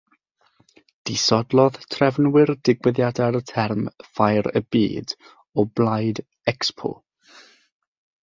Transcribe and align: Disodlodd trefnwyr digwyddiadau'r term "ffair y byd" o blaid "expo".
Disodlodd 1.09 1.75
trefnwyr 1.95 2.51
digwyddiadau'r 2.69 3.37
term 3.51 3.85
"ffair 4.07 4.49
y 4.61 4.63
byd" 4.77 5.15
o 5.53 5.67
blaid 5.81 6.23
"expo". 6.55 6.95